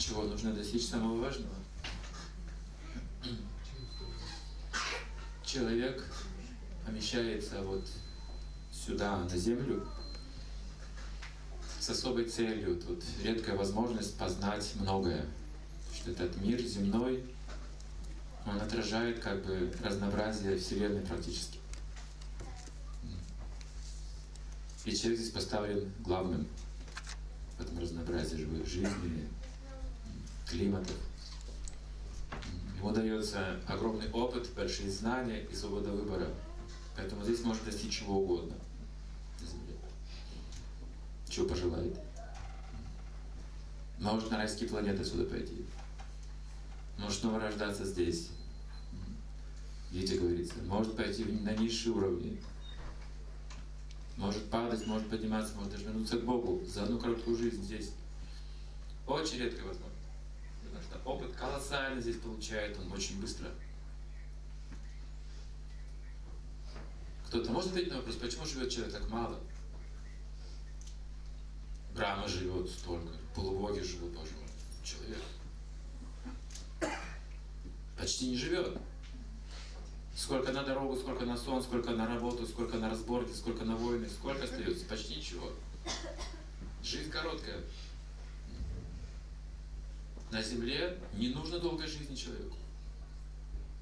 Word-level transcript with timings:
чего? 0.00 0.22
Нужно 0.22 0.52
достичь 0.52 0.86
самого 0.86 1.20
важного. 1.20 1.54
Человек 5.44 6.04
помещается 6.86 7.60
вот 7.62 7.86
сюда, 8.72 9.18
на 9.18 9.36
землю, 9.36 9.86
с 11.78 11.90
особой 11.90 12.24
целью. 12.24 12.76
Тут 12.80 13.02
редкая 13.22 13.56
возможность 13.56 14.16
познать 14.16 14.72
многое. 14.76 15.26
Что 15.94 16.12
этот 16.12 16.36
мир 16.40 16.60
земной, 16.62 17.24
он 18.46 18.60
отражает 18.60 19.18
как 19.20 19.44
бы 19.44 19.72
разнообразие 19.82 20.56
Вселенной 20.56 21.02
практически. 21.02 21.58
И 24.84 24.96
человек 24.96 25.20
здесь 25.20 25.32
поставлен 25.32 25.92
главным 25.98 26.46
в 27.58 27.60
этом 27.60 27.78
разнообразии 27.78 28.36
живой 28.36 28.64
жизни, 28.64 29.28
климатов. 30.50 30.96
Ему 32.78 32.90
дается 32.92 33.60
огромный 33.66 34.10
опыт, 34.10 34.50
большие 34.54 34.90
знания 34.90 35.44
и 35.44 35.54
свобода 35.54 35.90
выбора. 35.90 36.28
Поэтому 36.96 37.22
здесь 37.24 37.42
может 37.44 37.64
достичь 37.64 37.98
чего 37.98 38.20
угодно. 38.20 38.54
Чего 41.28 41.46
пожелает. 41.46 41.96
Может 43.98 44.30
на 44.30 44.38
райские 44.38 44.68
планеты 44.68 45.04
сюда 45.04 45.24
пойти. 45.24 45.64
Может 46.98 47.20
снова 47.20 47.38
рождаться 47.38 47.84
здесь. 47.84 48.30
Видите, 49.90 50.18
говорится. 50.18 50.54
Может 50.64 50.96
пойти 50.96 51.24
на 51.24 51.54
низшие 51.54 51.92
уровни. 51.92 52.40
Может 54.16 54.50
падать, 54.50 54.86
может 54.86 55.08
подниматься, 55.08 55.54
может 55.54 55.72
даже 55.72 55.84
вернуться 55.84 56.18
к 56.18 56.24
Богу 56.24 56.62
за 56.66 56.84
одну 56.84 56.98
короткую 56.98 57.36
жизнь 57.36 57.62
здесь. 57.62 57.92
Очень 59.06 59.38
редко 59.38 59.66
возможно. 59.66 59.99
Потому 60.88 61.16
опыт 61.16 61.32
колоссальный 61.36 62.00
здесь 62.00 62.18
получает, 62.18 62.78
он 62.78 62.92
очень 62.92 63.20
быстро. 63.20 63.48
Кто-то 67.26 67.50
может 67.52 67.70
ответить 67.70 67.92
на 67.92 67.98
вопрос, 67.98 68.16
почему 68.16 68.44
живет 68.44 68.70
человек 68.70 68.92
так 68.92 69.08
мало? 69.08 69.38
Брама 71.94 72.26
живет 72.26 72.68
столько, 72.68 73.12
полубоги 73.34 73.80
живут, 73.80 74.12
боже 74.12 74.30
человек. 74.84 75.22
Почти 77.96 78.30
не 78.30 78.36
живет. 78.36 78.78
Сколько 80.16 80.52
на 80.52 80.62
дорогу, 80.64 80.96
сколько 80.96 81.24
на 81.24 81.36
сон, 81.36 81.62
сколько 81.62 81.90
на 81.90 82.06
работу, 82.06 82.46
сколько 82.46 82.76
на 82.78 82.90
разборки, 82.90 83.32
сколько 83.32 83.64
на 83.64 83.76
войны, 83.76 84.08
сколько 84.08 84.44
остается? 84.44 84.84
Почти 84.86 85.16
ничего. 85.16 85.52
Жизнь 86.82 87.10
короткая. 87.10 87.60
На 90.30 90.42
земле 90.42 90.96
не 91.14 91.28
нужно 91.28 91.58
долгой 91.58 91.88
жизни 91.88 92.14
человеку, 92.14 92.56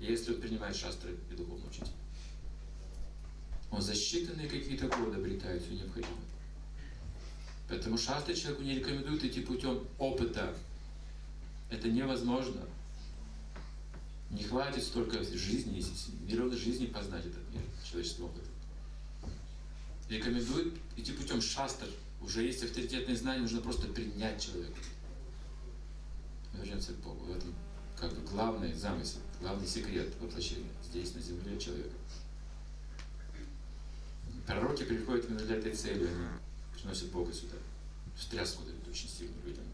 если 0.00 0.34
он 0.34 0.40
принимает 0.40 0.74
шастры 0.74 1.16
и 1.30 1.34
духовно 1.34 1.68
учитель. 1.68 1.92
Он 3.70 3.80
за 3.80 3.92
считанные 3.92 4.48
какие-то 4.48 4.88
годы 4.88 5.18
обретает 5.18 5.62
все 5.62 5.74
необходимое. 5.74 6.18
Поэтому 7.68 7.96
шастры 7.96 8.34
человеку 8.34 8.62
не 8.62 8.74
рекомендуют 8.74 9.22
идти 9.22 9.40
путем 9.40 9.86
опыта. 9.98 10.54
Это 11.70 11.88
невозможно. 11.88 12.60
Не 14.30 14.42
хватит 14.42 14.82
столько 14.82 15.22
жизни, 15.22 15.82
миллионы 16.26 16.56
жизней 16.56 16.88
познать 16.88 17.24
этот 17.24 17.48
мир, 17.52 17.62
человеческий 17.88 18.22
опыт. 18.22 18.42
Рекомендуют 20.08 20.74
идти 20.96 21.12
путем 21.12 21.40
шастр. 21.40 21.86
Уже 22.20 22.42
есть 22.42 22.64
авторитетные 22.64 23.16
знания, 23.16 23.42
нужно 23.42 23.60
просто 23.60 23.86
принять 23.86 24.44
человека 24.44 24.78
является 26.82 26.92
в 26.92 27.36
этом 27.36 27.54
как 27.96 28.12
бы 28.12 28.20
главный 28.28 28.72
замысел, 28.74 29.20
главный 29.40 29.66
секрет 29.66 30.08
воплощения 30.20 30.70
здесь, 30.82 31.14
на 31.14 31.20
земле 31.20 31.58
человека. 31.58 31.94
Пророки 34.46 34.84
приходят 34.84 35.26
именно 35.26 35.40
для 35.40 35.56
этой 35.56 35.74
цели, 35.74 36.06
они 36.06 36.26
приносят 36.74 37.10
Бога 37.10 37.32
сюда. 37.32 37.56
Встряску 38.16 38.64
дают 38.64 38.86
очень 38.88 39.08
сильно 39.08 39.34
людям. 39.44 39.64